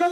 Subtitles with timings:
[0.00, 0.06] 大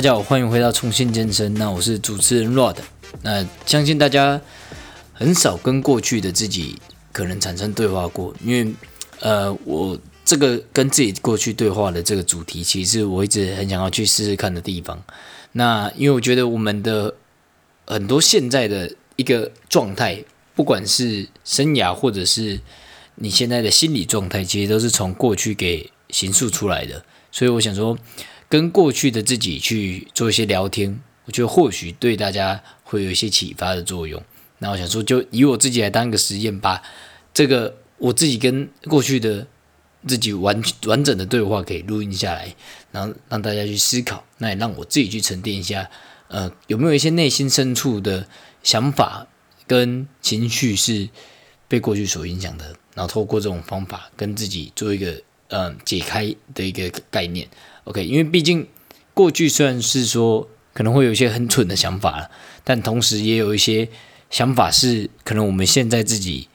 [0.00, 1.54] 家好，欢迎回到重新健身。
[1.54, 2.74] 那我是主持人 Rod。
[3.22, 4.40] 那相信大家
[5.12, 6.80] 很少跟过去的自己
[7.12, 8.74] 可能产生对话过，因为
[9.20, 15.02] 呃，我这个跟自己过去对话的这个主题，其实我一直很想要去试试看的地方。
[15.52, 17.14] 那因为我觉得我们的
[17.86, 20.24] 很多现在的一个状态，
[20.54, 22.60] 不管是生涯或者是
[23.16, 27.04] 你现在的心理状态，其实都是从过去给形塑出来的。
[27.30, 27.98] 所以我想说。
[28.46, 34.22] 跟过去的自己去做一些聊天，我觉得或许对大家会有一些启发的作用。
[34.58, 36.80] 那我想说，就以我自己来当一个实验，吧
[37.32, 39.44] 这个我自己跟过去的
[40.06, 42.54] 自己完完整的对话给录音下来，
[42.92, 45.90] 然后让大家去思考，那也让我自己去沉淀一下，
[46.28, 48.26] 呃，有没有一些内心深处的
[48.62, 49.26] 想法
[49.66, 51.08] 跟情绪是
[51.68, 57.48] 被过去所影响的，然后透过这种方法跟自己做一个嗯解开的一个概念。
[57.84, 58.66] OK，因为毕竟
[59.12, 62.30] 过去虽然是说可能会有一些很蠢的想法，
[62.62, 63.88] 但同时也有一些
[64.28, 66.48] 想法是可能我们现在自己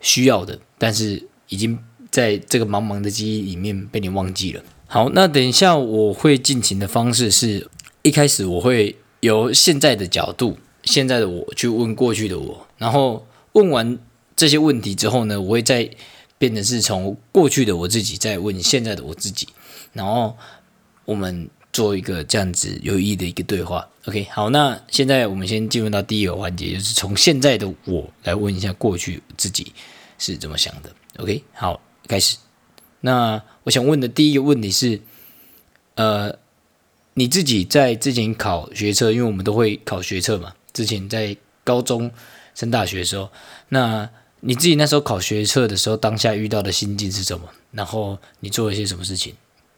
[0.00, 1.78] 需要的，但是已经
[2.16, 4.62] 在这个茫茫的记忆里面被你忘记了。
[4.86, 7.68] 好，那等一下我会进行的方式是
[8.00, 13.98] 一开始我会由现在的角度，现在的我去问过去的我，然后问完
[14.34, 15.90] 这些问题之后呢，我会再
[16.38, 19.46] 变得是从过去的我自己再问现在的我自己，
[19.92, 20.34] 然后。
[21.06, 29.72] 我们做一个这样子有意义的一个对话，OK，好，那现在我们先进入到第一个环节，就是从现在的我来问一下过去自己
[30.18, 32.36] 是怎么想的，OK，好，开始。
[33.00, 35.00] 那我想问的第一个问题是，
[35.94, 36.38] 呃，
[37.14, 42.10] 你自己在之前考学测，因为我们都会考学测嘛，之前在高中
[42.54, 43.30] 升大学的时候，
[43.68, 44.08] 那
[44.40, 47.48] 你自己那时候考学测的时候，当下遇到的心境是什么？
[47.72, 49.34] 然后你做了一些什么事情？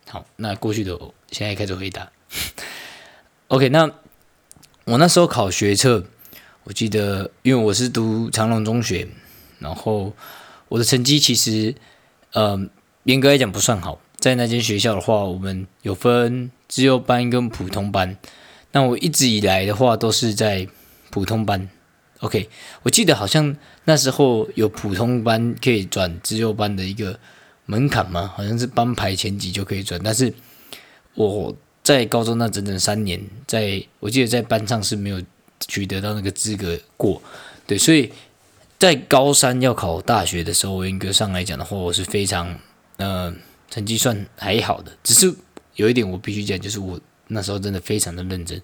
[0.09, 2.11] 好，那过去的我现在开始回答。
[3.49, 3.91] OK，那
[4.85, 6.05] 我那时候考学测，
[6.65, 9.09] 我记得，因为我是读长隆中学，
[9.59, 10.13] 然后
[10.69, 11.75] 我的成绩其实，
[12.33, 12.69] 呃，
[13.05, 14.01] 严格来讲不算好。
[14.17, 18.17] 在那间学校的话，我们有分自由班跟普通班。
[18.73, 20.67] 那我一直以来的话都是在
[21.11, 21.69] 普通班。
[22.21, 22.49] OK，
[22.83, 27.19] 我记得好像那时候有普通班可以转自由班的一个。
[27.71, 28.33] 门槛吗？
[28.35, 30.33] 好像是班排前几就可以转，但是
[31.13, 35.23] 我在高中那整整三年，在我记得在班上是没有
[35.67, 37.21] 取得到那个资格过，
[37.67, 38.11] 对，所以
[38.79, 42.57] 在高三要考大学的时候，严格上来讲的话，我是非常
[42.97, 43.35] 呃
[43.69, 45.35] 成绩算还好的，只是
[45.75, 48.61] 有一点我必须讲，就是我那时候真的非常的认真。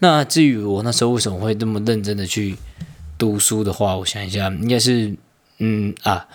[0.00, 2.56] 那至于我那时候为什么会这么认真的去
[3.16, 5.16] 读书的话，我想一下，应该是
[5.58, 6.28] 嗯啊。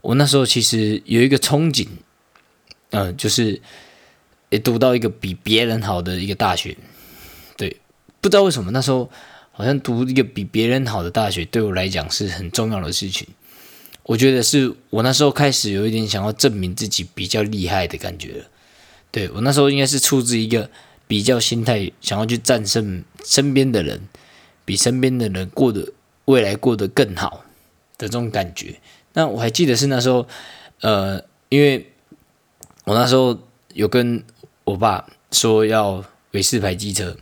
[0.00, 1.88] 我那时候其实有一个憧憬，
[2.90, 3.60] 嗯，就是
[4.50, 6.76] 也读到一个比别人好的一个大学，
[7.56, 7.76] 对，
[8.20, 9.10] 不知道为什么那时候
[9.56, 13.26] 好像读一个比别人好的大学对我来讲是很重要的事情。
[14.02, 18.44] 我觉得是我那时候开始有一点想要证明自己比较厉害的感觉了。
[19.10, 20.68] 对我那时候应该是出自一个
[21.06, 24.06] 比较心态，想要去战胜身边的人，
[24.66, 25.90] 比身边的人过得
[26.26, 27.42] 未来过得更好
[27.96, 28.78] 的这种感觉。
[29.14, 30.28] 那我还记得是那时候，
[30.82, 31.90] 呃，因为
[32.84, 33.38] 我那时候
[33.72, 34.22] 有跟
[34.64, 37.16] 我爸说要维四牌机车，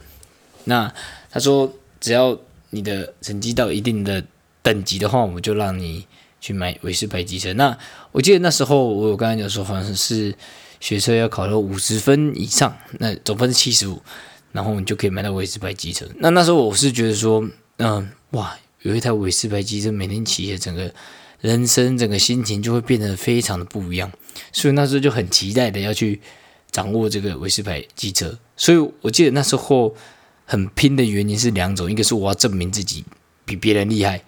[0.64, 0.92] 那
[1.30, 1.72] 他说
[2.04, 2.38] 只要
[2.68, 4.22] 你的成绩到一定的
[4.60, 6.06] 等级的话，我们就让你
[6.38, 7.50] 去买韦斯牌机车。
[7.54, 7.78] 那
[8.12, 10.34] 我记得那时候我有跟他讲说，好像是
[10.80, 14.02] 学车要考到五十分以上，那总分是七十五，
[14.52, 16.06] 然后你就可以买到韦斯牌机车。
[16.18, 17.48] 那那时候我是觉得说，
[17.78, 20.92] 嗯，哇，有一台韦斯牌机车，每天骑的整个。
[21.40, 24.10] 人生整个心情就会变得非常的不一样，
[24.50, 26.18] 所以那时候就很期待的要去
[26.70, 28.38] 掌握这个维斯牌机车。
[28.56, 29.94] 所以我记得那时候
[30.44, 33.04] 很拼的原因是两种，一个是我要证明自己
[33.44, 34.22] 比别人厉害，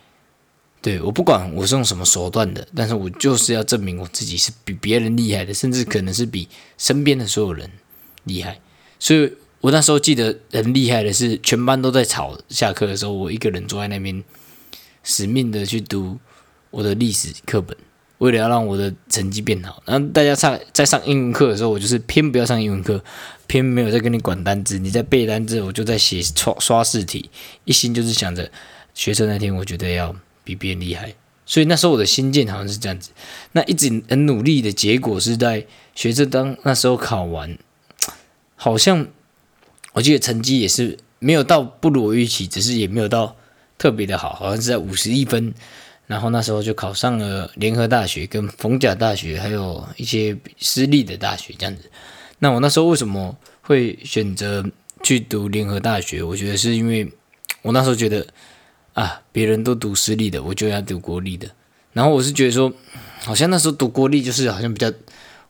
[0.80, 6.48] 对我不管我是用什么手段的，但是我就是要证明我自己是比别人厉害的，甚至可能是比
[6.78, 7.70] 身边的所有人
[8.24, 8.58] 厉害。
[8.98, 14.22] 所以我那时候记得很厉害的是，全班都在吵，下课的时候我一个人坐在那边，
[15.02, 16.19] 死命的去读。
[16.70, 17.74] 我的历史课本，
[18.19, 23.02] 为了要让我的成绩变好，然后大家上在上英文课的时候，我就是偏不要上英文课，
[23.46, 27.31] 偏没有在跟你管单字，你在背单字，我就在写刷刷试题，
[27.64, 28.50] 一心就是想着
[28.94, 30.14] 学车那天，我觉得要
[30.44, 31.14] 比别人厉害，
[31.44, 33.10] 所以那时候我的心境好像是这样子。
[33.52, 35.64] 那一直很努力的结果是在
[35.94, 37.58] 学车当那时候考完，
[38.54, 39.06] 好像
[39.93, 43.37] 我记得成绩也是没有到不如我预期，只是也没有到
[43.78, 45.54] 特别的好，好像是在五十一分。
[46.06, 51.90] 然后那时候就考上了联合大学、跟逢甲大学，还有一些私立的大学这样子。
[52.38, 54.64] 那我那时候为什么会选择
[55.02, 56.22] 去读联合大学？
[56.22, 57.10] 我觉得是因为
[57.62, 58.26] 我那时候觉得
[58.92, 61.50] 啊，别人都读私立的，我就要读国立的。
[61.92, 62.72] 然后我是觉得说，
[63.20, 64.92] 好像那时候读国立就是好像比较，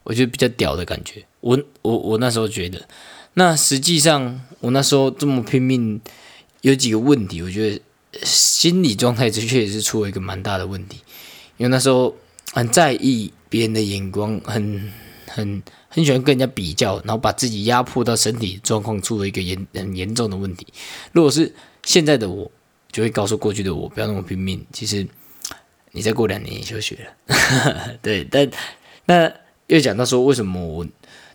[0.03, 1.23] 我觉得比较屌的感觉。
[1.41, 2.87] 我我我那时候觉得，
[3.33, 5.99] 那实际上我那时候这么拼命，
[6.61, 7.81] 有几个问题，我觉得。
[8.23, 11.01] 心理状态的确也是出了一个蛮大的问题，
[11.57, 12.15] 因为那时候
[12.51, 14.91] 很在意别人的眼光，很
[15.37, 20.65] 很很喜欢跟人家比较，然后把自己压迫到身体状况出了一个严很严重的问题。
[21.11, 21.53] 如果是
[21.83, 22.51] 现在的我，
[22.91, 24.65] 就会告诉过去的我不要那么拼命。
[24.73, 25.07] 其实
[25.91, 28.23] 你再过两年也休学了， 对。
[28.25, 28.49] 但
[29.05, 29.31] 那
[29.67, 30.85] 又讲到说，为什么我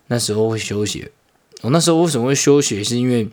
[0.09, 1.11] 那时候会休学？
[1.63, 2.83] 我那时候为什么会休学？
[2.83, 3.29] 是因为。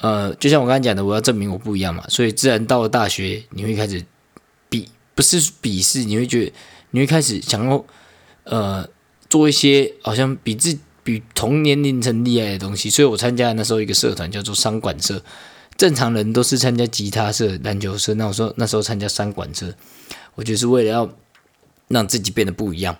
[0.00, 4.04] 呃，就像我刚才讲的，我要证明我不一样嘛，所以自然到了大学，你会开始
[4.68, 6.52] 比不是鄙视，你会觉得
[6.90, 7.82] 你会开始想要
[8.42, 8.86] 呃
[9.34, 15.20] 做一些好像比自比同年龄层厉害的东西，所以我参加那时候一个社团叫做商管社，
[15.76, 19.74] 正常人都是参加吉他社、篮球社，那我说那时候参加商管社，
[20.36, 21.10] 我就是为了要
[21.88, 22.96] 让自己变得不一样，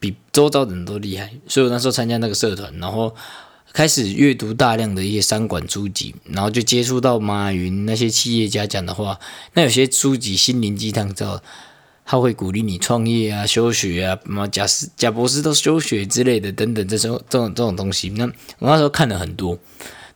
[0.00, 3.14] 比周遭的人都厉害，所以我那时候参加那个社团，然后。
[3.72, 9.20] 开始阅读大量的一些商管书籍，然后就接触到马云那些企业家讲的话。
[9.54, 11.40] 那有些书籍心灵鸡汤，知道
[12.10, 18.08] 他会鼓励你创业啊、休学啊，什么贾斯贾博士都休学之类的等等这种这种这种东西。
[18.16, 18.24] 那
[18.58, 19.56] 我那时候看了很多，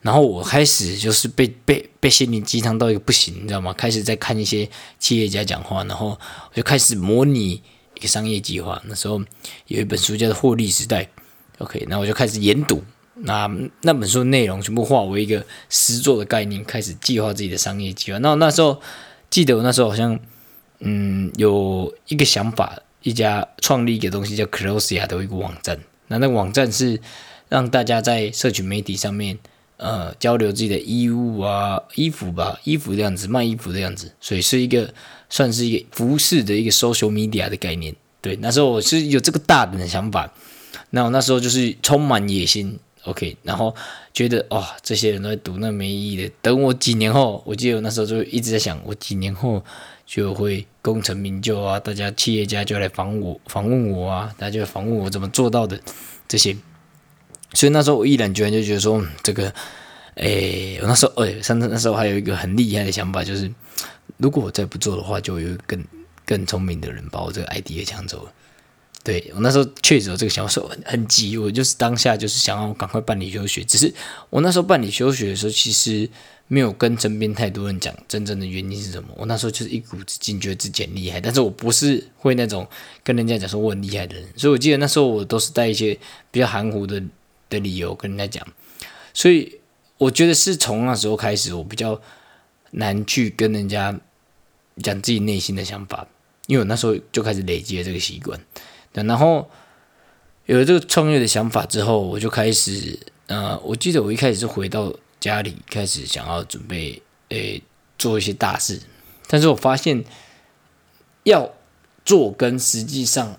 [0.02, 3.72] 然后我开始就是被被被心灵鸡汤到一个不行，你知道吗？
[3.72, 4.68] 开始在看一些
[4.98, 6.18] 企业家讲话，然后
[6.50, 7.62] 我就开始模拟
[7.94, 8.82] 一个商业计划。
[8.86, 9.22] 那时候
[9.68, 11.04] 有一本书叫做《获利时代》
[11.58, 12.82] ，OK，那我就开始研读。
[13.18, 13.48] 那
[13.82, 18.18] 那本书内容全部化为一个实作的概念，开始计划自己的商业计划。
[18.18, 18.80] 那那时候
[19.30, 20.18] 记得我那时候好像
[20.84, 25.78] 嗯有一个想法，一家创立一个东西叫 Closia 的一个网站。
[26.08, 27.00] 那那个网站是
[27.48, 29.38] 让大家在社群媒体上面
[29.78, 34.92] 呃交流自己的衣物啊衣服吧衣服的样子卖衣服的样子，所以是一个
[35.30, 37.96] 算是一个服饰的一个 social media 的概念。
[38.20, 40.32] 对，那时候我是有这个大胆的想法。
[40.90, 42.78] 那我那时候就是充满野心。
[43.04, 43.74] OK，然后
[44.12, 46.32] 觉得哇，这些人都在读那没意义的。
[46.40, 49.62] 等我几年后，我记得我那时候就一直在想，我几年后
[50.06, 55.78] 就会功成名就啊，大家企业家就来访我访问我啊，大家就访问我怎么做到的
[56.26, 56.56] 这些。
[57.52, 59.52] 所以那时候我毅然决然就觉得说，嗯这个，
[60.14, 63.52] 诶，我那时候诶，甚至那时候还有一个很厉害的想法，就是
[64.16, 65.84] 如果我再不做的话，就有更
[66.24, 68.32] 更聪明的人把我这个 idea 抢走了。
[69.04, 73.62] 对我那时候确实有这个想法，很很急，我就是当下就是想要赶快办理休学。
[73.62, 73.92] 只是
[74.30, 76.08] 我那时候办理休学的时候，其实
[76.48, 79.10] 没有跟身边太多人讲真正的原因是什么。
[79.14, 82.66] 我那时候就是一股子劲，觉得自己很厉害，但是我不是会那种
[83.02, 84.26] 跟人家讲说我很厉害的人。
[84.36, 85.98] 所以我记得那时候我都是带一些
[86.30, 87.02] 比较含糊的
[87.50, 88.46] 的理由跟人家讲。
[89.12, 89.60] 所以
[89.98, 92.00] 我觉得是从那时候开始，我比较
[92.70, 93.94] 难去跟人家
[94.82, 96.08] 讲自己内心的想法，
[96.46, 98.40] 因为我那时候就开始累积了这个习惯。
[99.02, 99.50] 然后
[100.46, 107.62] 有了这个创业的想法之后，我就开始，呃，我记得我一开始是回到家里，开始想要准备，诶，
[107.98, 108.80] 做一些大事。
[109.26, 110.04] 但是我发现
[111.24, 111.50] 要
[112.04, 113.38] 做跟实际上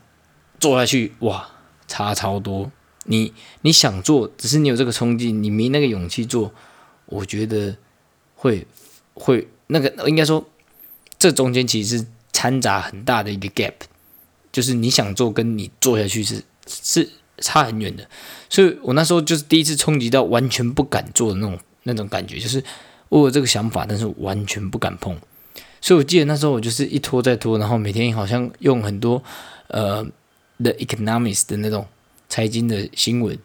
[0.60, 1.52] 做下去，哇，
[1.88, 2.72] 差超多。
[3.06, 6.52] 你你想做，只是你有这个冲劲，你没那个勇气做，
[7.06, 7.78] 我觉得
[8.36, 8.66] 会
[9.14, 10.44] 会那个应该说，
[11.20, 13.74] 这中间其实是掺杂很大的一个 gap。
[14.56, 17.10] 就是你想做，跟你做下去是是
[17.40, 18.08] 差很远的，
[18.50, 22.64] 所以我那时候就是第一次冲击到完全不敢做的那种那种感觉，就是
[23.10, 25.14] 我有这个想法，但是完全不敢碰。
[25.82, 29.22] 所以我记得那时候我就是一拖再拖，然后每天好像用很多
[29.68, 30.02] 呃
[30.64, 31.86] The Economics 的那种
[32.30, 33.38] 财经的新闻，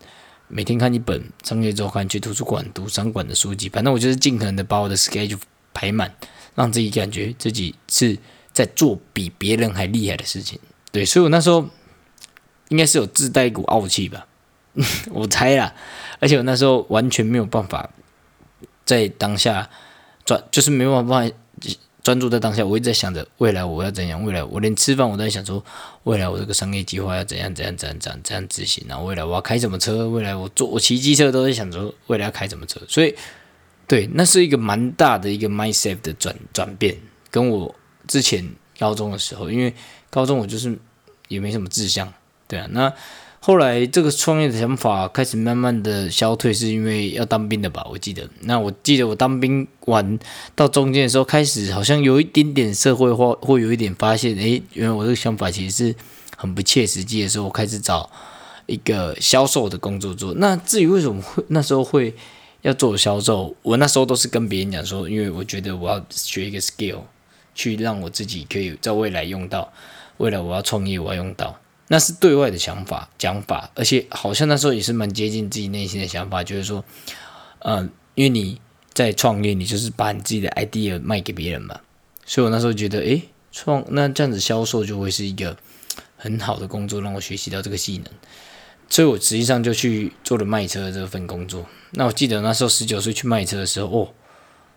[0.47, 5.41] 每天看一本商业周刊，去图书馆读商管的书籍，反正我就是尽可能的把我的 schedule
[5.75, 6.15] 排满，
[6.55, 8.17] 让自己感觉自己是
[8.53, 10.61] 在做比别人还厉害的事情。
[10.93, 11.69] 对，所以我那时候
[12.69, 14.27] 应该是有自带一股傲气吧，
[15.11, 15.73] 我猜啦。
[16.19, 17.89] 而且我那时候完全没有办法
[18.85, 19.71] 在当下
[20.25, 21.37] 专，就是没有办法
[22.03, 22.65] 专注在当下。
[22.65, 25.65] 我一直在想着未来我要怎样，未来我连吃饭我都在想说，
[26.05, 28.85] 未来我这个商业计划要怎样怎样怎样怎样怎样执行。
[28.89, 32.81] 然后未来我要开什么车，未来我坐我骑机车都在想着未来要开什么车。
[32.89, 33.15] 所以，
[33.87, 36.97] 对，那是一个蛮大的一个 mindset 的转转变，
[37.31, 37.75] 跟我
[38.07, 38.47] 之前
[38.79, 39.75] 高中的时候，因为
[40.11, 40.77] 高中我就是
[41.29, 42.13] 也没什么志向，
[42.47, 42.67] 对啊。
[42.73, 42.93] 那
[43.43, 47.87] 后来这个创业的想法开始慢慢的消退，是因为要当兵的吧？
[47.91, 50.19] 我记得，那我记得我当兵完
[50.55, 55.95] 到中间的时候，开始好像有一点点社会化，会有一点发现，诶，原来我这个想法其实是
[56.37, 58.11] 很不切实际的时候，我开始找
[58.67, 60.35] 一个销售的工作做。
[60.35, 62.15] 那至于为什么会那时候会
[62.61, 66.99] 要做销售，我那时候都是跟别人讲说，因为我觉得我要学一个 skill，
[67.61, 69.71] 去让我自己可以在未来用到，
[70.17, 71.61] 未来我要创业我要用到。
[71.89, 76.83] 那是对外的想法讲法，而且好像那时候也是蛮接近自己内心的想法，就是说，
[77.59, 78.59] 嗯，因为你
[78.95, 81.79] 在创业，你就是把你自己的 idea 卖给别人嘛，
[82.25, 85.55] 所以我那时候觉得，诶，创那这样子销售就会是一个
[86.17, 88.07] 很好的工作，让我学习到这个技能，
[88.89, 91.67] 所以我实际上就去做了卖车这份工作。
[91.93, 94.09] 那我记得那时候十九岁去卖车的时候，哦，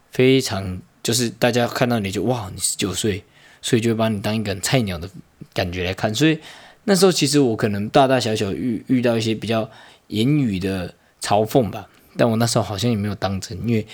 [0.09, 3.23] 非常就是大家看到你就哇，你十九岁，
[3.61, 5.07] 所以就会把你当一个菜鸟的
[5.53, 6.39] 感觉来看，所以。
[6.85, 9.71] 那时候其实我可能大大小小遇遇到一些比较
[10.07, 13.87] 言语的嘲讽吧，但我那时候好像也没有当真，因为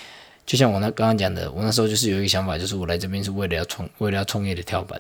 [0.44, 5.00] 就像我那刚刚讲的，我那时候就是有一个想法，就是我来这边是为了要创，为了要创业的跳板，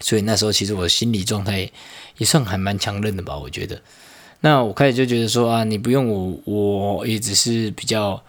[0.00, 1.70] 所以那时候其实我心理状态
[2.18, 3.80] 也算还蛮强韧的吧，我觉得。
[4.40, 8.20] 那我开始就觉得说啊，你不用我，我也只是比较，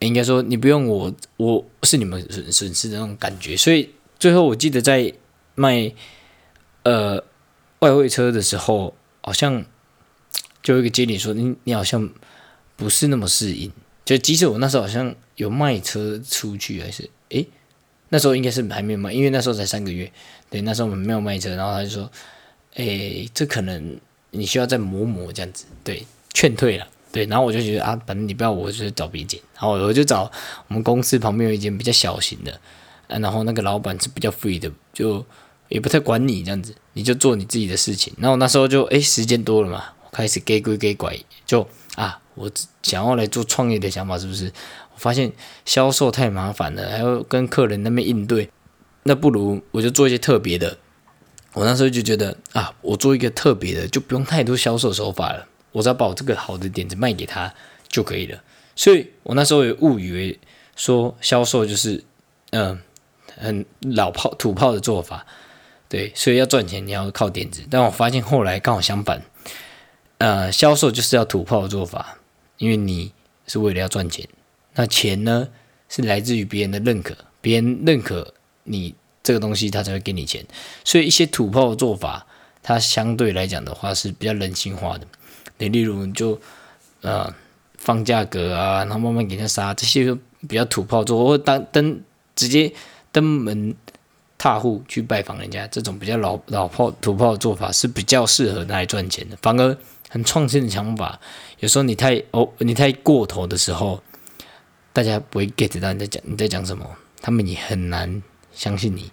[0.00, 5.12] 应该说你不用我，我是你们损损失的那种感觉，所以最后我记得在
[5.54, 5.92] 卖，
[6.82, 7.24] 呃。
[7.80, 9.64] 外汇车的时候，好像
[10.64, 12.10] 就一个经理说：“你你好像
[12.74, 13.70] 不是那么适应。”
[14.04, 17.46] 就即使我那时候好像有卖车出去，还是诶，
[18.08, 20.10] 那时候应该是还没有卖，因为那时候才三个月。
[20.50, 22.10] 对，那时候我们没有卖车，然后他就说
[22.74, 23.96] ：“诶，这可能
[24.32, 26.88] 你需要再磨磨这样子。”对，劝退了。
[27.12, 29.40] 对，然后我就觉得啊，反正你不要，我就找别间。
[29.54, 30.30] 然后我就找
[30.68, 32.52] 我们公司旁边有一间比较小型的，
[33.08, 35.24] 啊，然后那个老板是比较 free 的，就。
[35.70, 38.10] 也不太管你这样子，你就做你自己的事情。
[38.16, 42.50] 然后那时候就哎，时间多了嘛，我开始给归给拐，就啊，我
[42.82, 44.46] 想要来做创业的想法是不是？
[44.46, 45.30] 我发现
[45.66, 48.48] 销售太麻烦了，还要跟客人那边应对，
[49.02, 50.78] 那不如我就做一些特别的。
[51.52, 57.52] 我那时候就觉得啊，我做一个特别的，就不用太多销售手法了，我只要把我这个好的点子卖给他
[57.88, 58.42] 就可以了。
[58.74, 60.38] 所以我那时候也误以为
[60.76, 62.04] 说销售就是
[62.50, 62.80] 嗯
[63.36, 65.26] 很老炮土炮的做法。
[65.88, 67.64] 对，所以要赚钱，你要靠点子。
[67.70, 69.22] 但我发现后来刚好相反，
[70.18, 72.18] 呃，销售就是要土炮的做法，
[72.58, 73.10] 因为你
[73.46, 74.28] 是为了要赚钱，
[74.74, 75.48] 那钱呢
[75.88, 78.34] 是来自于别人的认可，别人认可
[78.64, 80.44] 你这个东西，他才会给你钱。
[80.84, 82.26] 所以一些土炮的做法，
[82.62, 85.06] 它相对来讲的话是比较人性化的。
[85.58, 86.40] 你例如就
[87.02, 87.32] 呃
[87.76, 90.16] 放价格啊，然后慢慢给他杀，这些
[90.48, 92.00] 比较土炮做，或当登
[92.34, 92.72] 直接
[93.12, 93.76] 登门。
[94.40, 99.36] 踏户去拜访人家，这种比较老老炮土炮的做法是比较适合拿来赚钱的。
[99.42, 99.76] 反而
[100.08, 101.18] 很创新的想法，
[101.58, 104.00] 有时候你太哦你太过头的时候，
[104.92, 106.88] 大家不会 get 到你在讲你在讲什么，
[107.20, 108.22] 他们也很难
[108.52, 109.10] 相信你。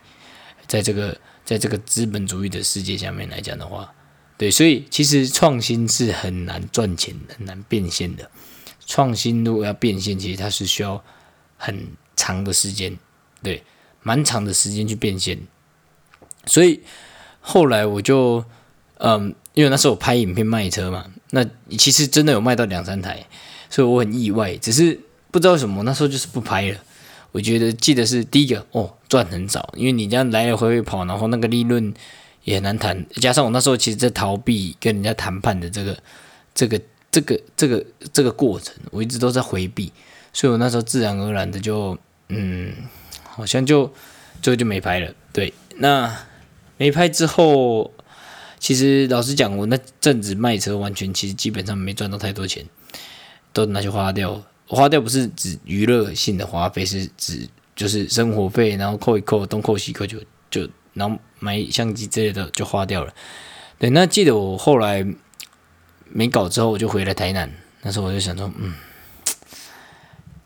[0.67, 3.91] 在这个在这个资本主义的世界下面来讲的话，
[4.37, 8.29] 对，所以其实创新是很难赚钱、很难变现的。
[8.85, 11.03] 创新如果要变现，其实它是需要
[11.57, 12.97] 很长的时间，
[13.41, 13.63] 对。
[14.07, 15.39] 蛮长的时间去变现，
[16.45, 16.81] 所以
[17.41, 18.45] 后来我就，
[18.99, 21.43] 嗯，因为那时候我拍影片卖车嘛，那
[21.75, 23.25] 其实真的有卖到两三台，
[23.67, 24.99] 所以我很意外，只是
[25.31, 26.77] 不知道为什么那时候就是不拍了。
[27.31, 31.91] 我觉得记得是第一个哦，赚很少，因为你这样来来回回跑，然后那个利润
[32.45, 35.97] 也很难谈，加上我那时候其实在逃避跟人家谈判的这个
[36.55, 39.91] 这个这个这个这个过程，我一直都在回避，
[40.31, 41.97] 所以我那时候自然而然的就
[42.29, 42.73] 嗯。
[43.37, 43.93] 好像就
[44.41, 45.13] 最后就没拍了。
[45.33, 46.09] 对，那
[46.77, 47.93] 没拍之后，
[48.59, 52.65] 其实老实讲，我那阵子卖车完全其实基本上没赚到太多钱，
[53.51, 54.41] 都拿去花掉。
[54.67, 60.17] 花掉不是指娱乐性的花费，是指就是生活费，然后扣一扣，东扣西扣，就
[60.49, 63.13] 就然后买相机之类的就花掉了。
[63.77, 65.05] 对，那记得我后来
[66.09, 67.49] 没搞之后，我就回了台南。
[67.83, 68.73] 那时候我就想说，嗯，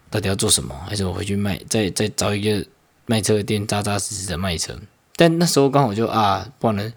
[0.10, 0.76] 到底要做什么？
[0.86, 2.68] 还是我回去卖，再再找一个。
[3.12, 4.80] 卖车店扎扎实实的卖车，
[5.16, 6.94] 但那时候刚好就啊，不然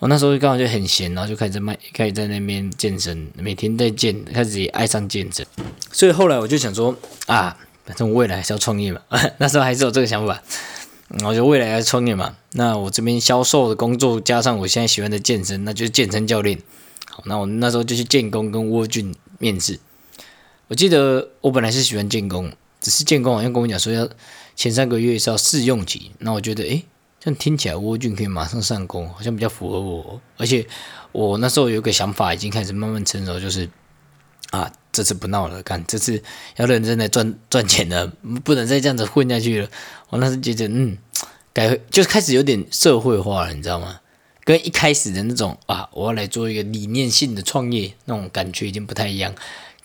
[0.00, 5.46] 我那时候刚好就很闲，然后就开始卖，开始在那边健身，每天在健，开始也爱上健身。
[5.92, 6.92] 所以后来我就想说
[7.26, 9.00] 啊，反正我未来还是要创业嘛，
[9.38, 10.42] 那时候还是有这个想法，
[11.24, 12.36] 我就未来要创业嘛。
[12.52, 16.58] 那我这边销售的工作加上我现在喜欢的健身，那就是健身教练。
[17.10, 19.78] 好，那我那时候就去建工跟沃俊面试。
[20.68, 24.08] 我记得我本来是喜欢建工，只是建工好像跟我讲说要。
[24.54, 26.84] 前三个月是要试用期，那我觉得，诶，
[27.18, 30.20] 这样听起来沃俊可以马上上工，好像比较符合我。
[30.36, 30.66] 而且
[31.10, 33.70] 我那时候有个想法，已经开始慢慢成熟，就是
[34.50, 36.22] 啊，这次不闹了，干这次
[36.56, 38.06] 要认真的赚赚钱了，
[38.44, 39.68] 不能再这样子混下去了。
[40.10, 40.98] 我那时觉得，嗯，
[41.52, 44.00] 改就开始有点社会化了，你知道吗？
[44.44, 49.34] 跟一开始的那种啊，我要来做一个理念性的创业那种感觉已经不太一样。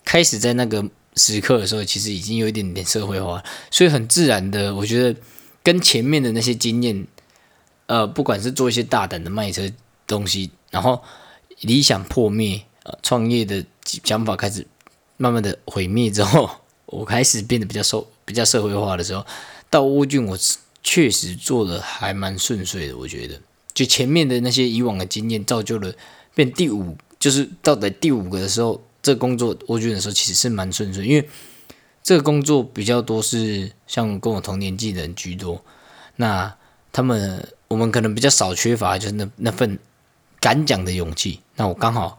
[0.04, 0.84] 开始在那个
[1.16, 5.20] 时刻的时候，其实已经有一点点社会化，所以很自然的，我觉得
[5.62, 7.06] 跟前面的那些经验，
[7.86, 9.70] 呃，不管是做一些大胆的卖车
[10.08, 11.04] 东西，然后
[11.62, 13.64] 理想破灭，呃，创业的
[14.04, 14.66] 想法开始
[15.18, 16.50] 慢慢的毁灭之后，
[16.86, 19.26] 我开始变得比较受 比较社会化的时候，
[19.70, 20.38] 到乌俊我
[20.82, 23.40] 确实做的还蛮顺遂的，我觉得。
[23.74, 25.94] 就前面的那些以往的经验，造就了
[26.34, 31.30] 变第五，就是到了第五个的时候，这工作我觉得时候其实是蛮顺遂，因为
[32.02, 35.64] 这个工作比较多是像跟我同年纪的人居多，
[36.16, 36.56] 那
[36.92, 39.78] 他们我们可能比较少缺乏就是那那份
[40.40, 41.40] 敢讲的勇气。
[41.56, 42.18] 那我刚好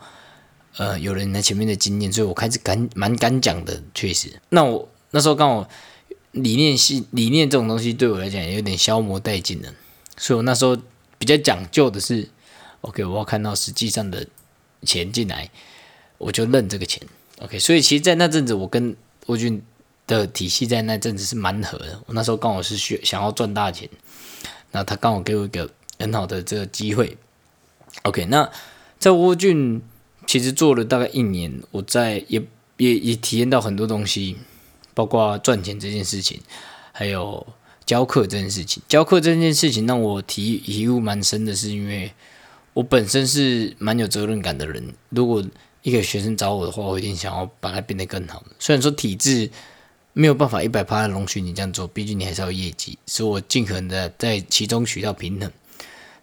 [0.78, 4.40] 呃有了你前面的经验，所以我开始敢蛮敢讲的，确实。
[4.48, 5.68] 那我那时候刚好
[6.32, 9.72] 理念系理念这种东西对我来讲有点消磨殆尽了，
[10.16, 10.76] 所以我那时候。
[11.20, 12.28] 比较讲究的是
[12.82, 14.24] ，OK，我要看到实际上的
[14.84, 15.50] 钱进来，
[16.16, 17.02] 我就认这个钱
[17.40, 17.58] ，OK。
[17.58, 19.60] 所以其实，在那阵子，我跟欧俊
[20.06, 22.00] 的体系在那阵子是蛮合的。
[22.06, 23.90] 我那时候刚好是需想要赚大钱，
[24.70, 25.68] 那他刚好给我一个
[25.98, 27.16] 很好的这个机会
[28.04, 28.24] ，OK。
[28.26, 28.48] 那
[29.00, 29.82] 在沃俊
[30.28, 32.40] 其实做了大概一年，我在也
[32.76, 34.36] 也也体验到很多东西，
[34.94, 36.38] 包括赚钱这件事情，
[36.92, 37.44] 还有。
[37.88, 42.12] 教课这件事情，教课这件事情让我体体悟蛮深的，是因为
[42.74, 44.92] 我本身是蛮有责任感的人。
[45.08, 45.42] 如果
[45.80, 48.44] 一个学生找我的话，我一定想要把它变得更好。
[48.58, 49.50] 虽然说体制
[50.12, 55.50] 没有办法一百趴容许你这样做，毕竟你还是要业绩，所以我尽可能的在其中取到平衡。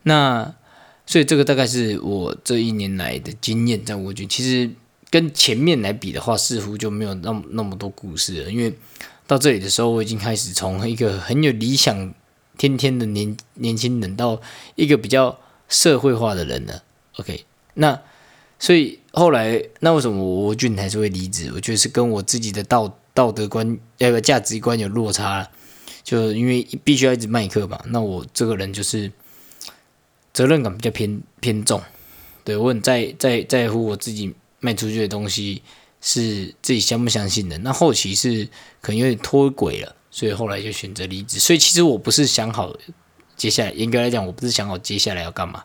[0.04, 0.54] 那
[1.06, 4.70] 所以这个大概是我这一年来的经验，在我觉其实
[5.10, 8.74] 跟前面来比的话，似乎就没有那么那么多故事了，因为。
[9.28, 12.14] 到这里的时候，我已经开始从一个很有理想、
[12.60, 14.40] 天天的年年轻人，到
[14.76, 16.84] 一个比较社会化的人了。
[17.18, 18.00] OK，那
[18.60, 21.52] 所以后来，那为什么我俊还是会离职？
[21.56, 25.50] 我觉得是跟我自己的道道德观、那个价值观有落差
[26.04, 27.82] 就因为必须要一直卖课嘛。
[27.88, 29.12] 那我这个人就是
[30.36, 31.82] 责任感比较偏偏重，
[32.44, 35.64] 对我很在在在乎我自己卖出去的东西。
[36.08, 38.48] 是自己相不相信的，那后期是
[38.80, 41.40] 可能有点脱轨了，所以后来就选择离职。
[41.40, 42.72] 所以其实我不是想好
[43.36, 45.64] 接下来，严格来讲，我不是想好接下来要干嘛，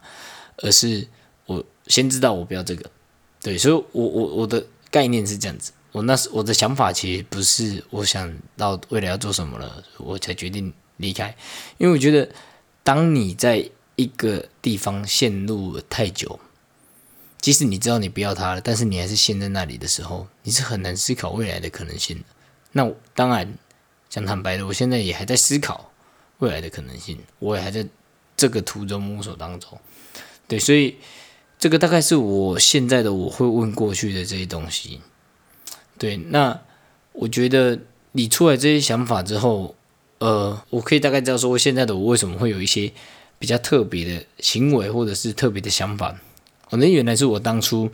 [0.63, 1.07] 而是
[1.45, 2.91] 我先知道我不要这个。
[3.43, 11.37] 对，所以我我我的概念是这样子，我那时我的想法其实不是我想到未来要做什么了，我才决定离开。
[11.77, 12.27] 因为我觉得，
[12.83, 13.69] 当你在
[14.01, 16.41] 一个地方陷入了太久。
[17.41, 22.25] 即使你知道你不要他了，但是你还是陷在那里的时候，你是很难思考未来的可能性的。
[22.73, 23.55] 那当然，
[24.09, 25.91] 讲坦白的，我现在也还在思考
[26.39, 27.87] 未来的可能性，我也还在
[28.37, 29.79] 这个途中摸索当中。
[30.47, 30.97] 对，所以
[31.59, 35.01] 这个大概是我现在的我会问过去的这些东西。
[35.97, 36.61] 对，那
[37.13, 37.79] 我觉得
[38.13, 39.75] 你出来这些想法之后，
[40.19, 42.93] 呃，我可以大概知道说，现在的我为什么会有一些
[43.41, 46.15] 比较特别的行为，或者是特别的想法。
[46.71, 47.91] 可能原来是我当初，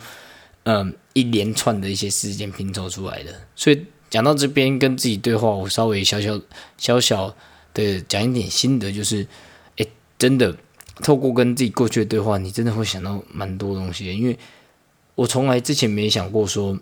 [0.63, 3.33] 嗯，一连串的一些事件拼凑出来的。
[3.55, 6.39] 所以讲到这边跟自己对话，我稍微小小
[6.77, 7.33] 小小
[7.73, 9.25] 的讲一点心得，就是，
[9.77, 9.87] 哎，
[10.19, 10.53] 真的
[11.01, 14.11] 透过跟自己过去的对话，你真的会想到蛮多东西的。
[14.11, 14.37] 因为
[15.15, 16.77] 我从来之前没想过说，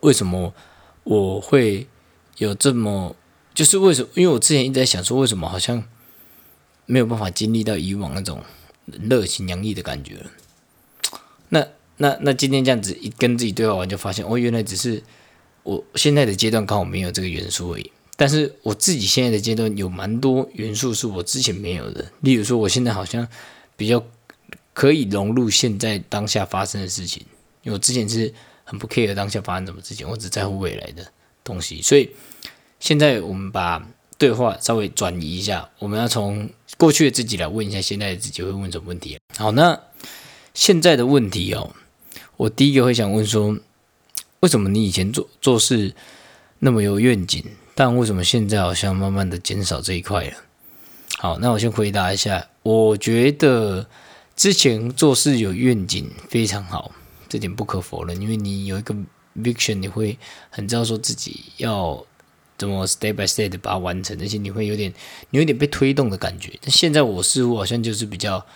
[0.00, 0.52] 为什么
[1.04, 1.86] 我会
[2.36, 3.16] 有这么，
[3.54, 4.08] 就是为什么？
[4.14, 5.82] 因为我之前一直在想说，为什么好像
[6.86, 8.42] 没有办法经历到以往那种
[9.02, 10.24] 热情洋溢的感觉。
[11.50, 11.66] 那
[11.98, 15.02] 那那今天这样子一跟自己对话完，就发现哦，原来只是
[15.62, 17.92] 我现在的阶段刚好没有这个元素而已。
[18.18, 22.10] 但是我自己现在的阶段有蛮多元素是我之前没有的。
[22.20, 23.28] 例如说，我现在好像
[23.76, 24.02] 比较
[24.72, 27.22] 可以融入现在当下发生的事情，
[27.62, 28.32] 因为我之前是
[28.64, 31.06] 很不 care 当下发生什么事情，我只在乎未来的
[31.44, 31.82] 东西。
[31.82, 32.08] 所以
[32.80, 39.18] 现在我们把对话稍微转移一下，我们要从过去的自己来问一下现在的自己会问什么问题。
[39.36, 39.80] 好，那。
[40.54, 41.74] 现在的问题哦，
[42.38, 43.58] 我第一个会想问说，
[44.40, 45.94] 为什么你以前做做事
[46.60, 50.32] 那么有愿景，但为什么现在好像慢慢的减少这一块了？
[51.18, 53.86] 好，那我先回答一下，我觉得
[54.34, 56.90] 之前做事有愿景非常好，
[57.28, 58.96] 这点不可否认，因为你有一个
[59.36, 62.02] vision，你会很知道说自己要
[62.58, 64.90] 怎么 step by step 的把它完成，而且你会有点
[65.28, 66.58] 你有点被推动的感觉。
[66.62, 68.46] 但现在我似乎好像就是比较，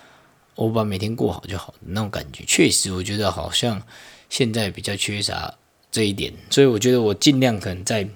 [0.55, 2.43] 我把每天过好就好那种感觉。
[2.47, 3.83] 确实，我觉得好像
[4.31, 5.55] 现在比较缺少
[5.93, 8.09] 这一点，所以我觉得我尽量可能再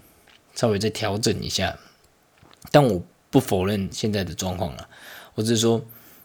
[0.55, 1.79] 稍微再调整一下。
[2.73, 4.89] 但我不否认现在的状况了，
[5.35, 5.85] 我只是说，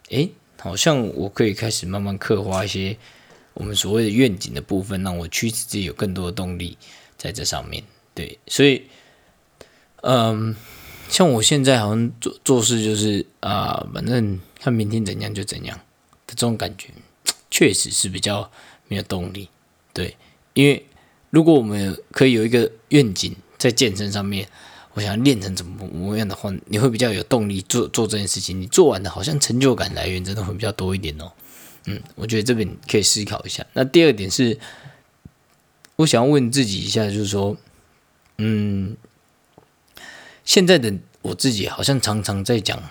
[0.09, 2.95] 诶，好像我可以开始慢慢刻画一些
[3.53, 6.77] 我们所谓的愿景的部分，让我驱使自己有更多的动力
[7.17, 7.83] 在这上面。
[8.15, 8.83] 对，所以。
[10.01, 10.55] 嗯，
[11.09, 15.77] 像我现在好像做做事就是啊，反正看明天怎样就怎样
[16.25, 16.89] 的这种感觉，
[17.51, 18.49] 确实是比较
[18.87, 19.49] 没有动力。
[19.93, 20.15] 对，
[20.53, 20.85] 因为
[21.29, 24.47] 如果我们可以有一个愿景在健身上面，
[24.93, 28.61] 我想练成怎么模样的话，你会比较有动力做做这件事情。
[28.61, 31.31] 你做完的好像成就感来源真的会比较多一点哦。
[31.85, 33.65] 嗯，我觉得这边可以思考一下。
[33.73, 34.57] 那第二点是，
[35.97, 37.57] 我想要问自己一下，就是说，
[38.37, 38.95] 嗯。
[40.49, 42.81] 现在的我自己好像常常在讲，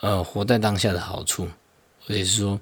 [0.00, 1.46] 呃，活在当下的好处，
[2.00, 2.58] 或者是说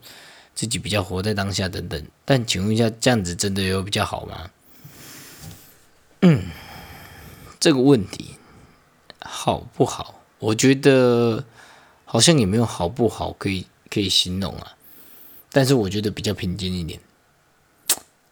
[0.57, 2.05] 自己比较活在当下等等。
[2.25, 4.51] 但请问一下，这样子真的有比较好吗？
[6.23, 6.47] 嗯，
[7.61, 8.35] 这个问题
[9.21, 10.21] 好不好？
[10.41, 11.45] 我觉得
[12.05, 14.75] 好像也没有好不好可以可以形容啊。
[15.53, 16.99] 但是我觉得比较平静一点。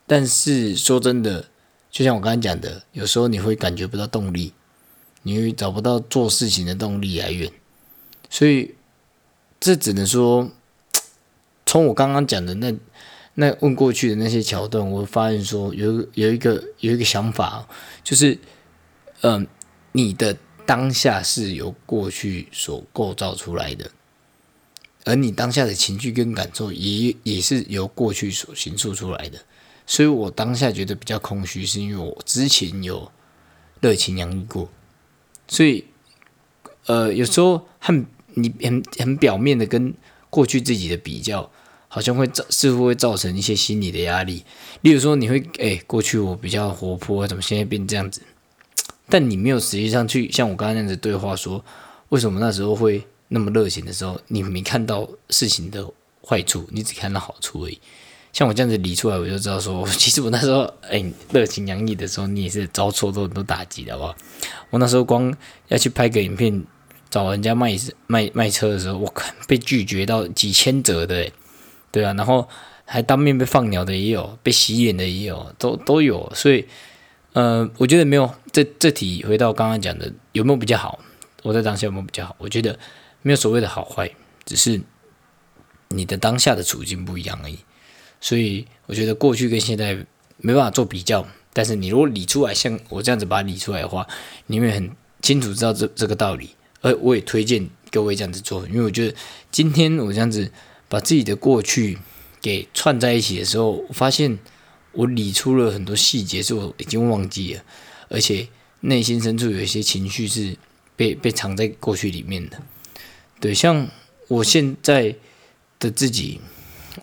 [0.09, 1.49] 但是说真的，
[1.93, 4.53] 就像我刚才讲的，有时候你会感觉不到动力。
[5.23, 7.51] 你找不到做事情的动力来源，
[8.29, 8.75] 所以
[9.61, 10.51] 这只能说，
[11.65, 12.75] 从我刚刚讲的那
[13.35, 17.69] 那问过去的那些桥段，我发现说有有一个有一个想法，
[18.03, 18.37] 就是
[19.21, 19.47] 嗯，
[19.93, 23.91] 你的当下是由过去所构造出来的，
[25.05, 29.39] 而你当下的情绪跟感受也也是由过去所形塑出来的，
[29.87, 33.11] 所以我当下觉得比较空虚，是因为我之前有
[33.81, 34.69] 热情洋溢过。
[35.49, 35.85] 所以，
[36.87, 39.93] 呃，有时候很你很很表面的跟
[40.31, 41.51] 过去自己的比较，
[41.89, 44.45] 好像会造似乎会造成一些心理的压力。
[44.81, 48.23] 例如说，你会哎，过去我比较活泼，怎么现在变这样子？
[49.09, 51.63] 但你没有实际上去像我刚刚那样子对话，说
[52.09, 55.87] 为什么那时候会那么热情的时候，你没看到事情的
[56.27, 57.79] 坏处，你只看到好处而已。
[58.33, 64.17] 像我这样子理出来，我就知道说， 其实我那时候哎热情洋溢的时候，你也是遭受到很多打击的，好不好？
[64.71, 65.35] 我那时候光
[65.69, 66.65] 要去拍个影片，
[67.11, 71.31] 找人家卖卖卖车的时候，我靠，被拒绝到几千折的，
[71.91, 72.49] 对啊，然后
[72.87, 76.33] 还当面被放鸟的也有，被洗脸的也有，都都有。
[76.35, 76.67] 所以，
[77.35, 80.99] 呃，我觉得没有这这题回到刚刚讲的有没有比较好？
[81.43, 82.35] 我在当下有没有比较好？
[82.39, 82.79] 我觉得
[83.21, 84.11] 没有所谓的好坏，
[84.47, 84.81] 只是
[85.89, 87.59] 你的当下的处境不一样而已。
[88.23, 89.95] 所以我觉得过去跟现在
[90.39, 94.07] 没办法做比较，但是你如果理出来，像我这样子把它理出来的话，
[94.47, 96.51] 你会很清楚知道这这个道理。
[96.83, 99.15] 而我也推荐各位这样子做，因为我觉得
[99.51, 100.51] 今天我这样子
[100.89, 101.99] 把自己的过去
[102.41, 104.39] 给串在一起的时候，我发现
[104.93, 107.63] 我理出了很多细节是我已经忘记了，
[108.09, 108.47] 而且
[108.81, 110.57] 内心深处有一些情绪是
[110.95, 112.63] 被被藏在过去里面的。
[113.41, 113.89] 对，像
[114.29, 115.17] 我现在
[115.81, 116.41] 的自己，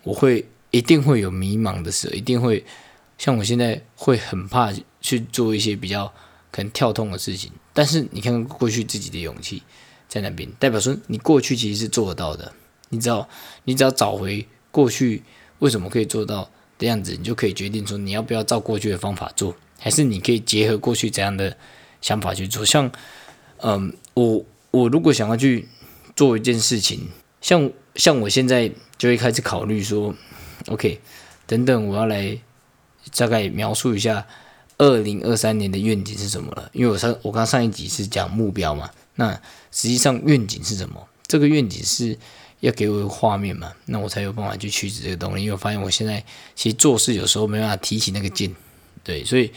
[0.02, 0.46] 我会。
[0.70, 2.64] 一定会有迷茫的时候，一定会
[3.18, 6.06] 像我现在会很怕去做一些比较
[6.50, 7.50] 可能跳痛的事情。
[7.72, 9.62] 但是你看过去自己的勇气
[10.08, 12.52] 在那边，代表说你过去其实是做得到的。
[12.90, 13.28] 你知道，
[13.64, 15.22] 你只要找回过去
[15.60, 21.56] 为什么可以做到的样子，你就可以决定说你要不要照过去的方法做，还是你可以结合过去怎样的
[22.00, 22.64] 想法去做。
[22.64, 22.90] 像，
[23.58, 25.68] 嗯，我我如果想要去
[26.14, 27.08] 做一件事情，
[27.40, 30.14] 像像我现在就会开始考虑说。
[30.68, 31.00] OK，
[31.46, 32.38] 等等，我要来
[33.16, 34.26] 大概描述一下
[34.78, 36.70] 二零二三年的愿景是什么了。
[36.72, 39.32] 因为我上我刚上一集是讲目标嘛，那
[39.72, 41.08] 实际上愿景是什么？
[41.26, 42.18] 这个愿景是
[42.60, 45.44] 要给我一个画面嘛，那我才有办法去驱使这个东西。
[45.44, 46.22] 因为我发现我现在
[46.54, 48.54] 其实做事有时候没办法提起那个劲，
[49.02, 49.50] 对，所以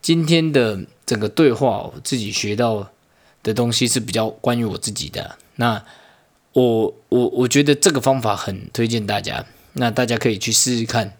[0.00, 2.90] 今天的整个对话，我自己学到
[3.42, 5.38] 的东西是比较关于我自己的。
[5.56, 5.82] 那
[6.52, 9.46] 我我我觉得这个方法很推荐大家。
[9.74, 11.16] 那大家可以去试试看，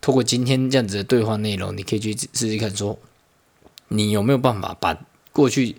[0.00, 2.98] 透过今天这样子的对话内容，你可以去试试看，说
[3.88, 4.98] 你有没有办法把
[5.30, 5.76] 过去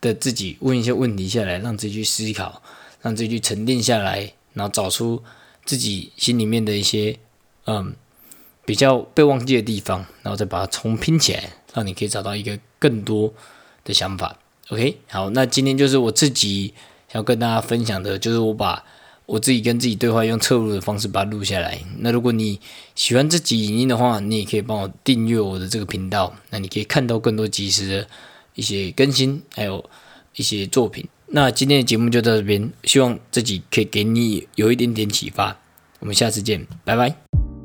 [0.00, 2.62] 的自己问一些问题下来，让自己去思考，
[3.02, 5.22] 让自己去沉淀下来，然后找出
[5.64, 7.18] 自己心里面的一些
[7.64, 7.96] 嗯
[8.64, 13.34] 比较被忘记的地方，然后再把它重拼起来，让你可以找到一个更多
[13.82, 14.38] 的想法。
[14.68, 16.74] OK，好，那今天就是我自己
[17.12, 18.84] 要跟大家分享的，就是我把。
[19.26, 21.78] 我自己跟自己对话，用侧录的方式把它录下来。
[21.98, 22.60] 那如果你
[22.94, 26.32] 喜欢这集影音的话，你也可以帮我订阅我的这个频道。
[26.50, 28.08] 那你可以看到更多及时的
[28.54, 29.84] 一些更新，还有
[30.36, 31.04] 一些作品。
[31.28, 35.58] 那今天的节目就到这边，希望自己可以给你有一点点启发。
[35.98, 37.55] 我们下次见，拜拜。